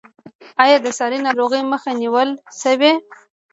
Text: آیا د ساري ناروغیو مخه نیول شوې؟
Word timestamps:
آیا 0.63 0.77
د 0.81 0.87
ساري 0.97 1.19
ناروغیو 1.27 1.69
مخه 1.73 1.91
نیول 2.01 2.29
شوې؟ 2.61 2.93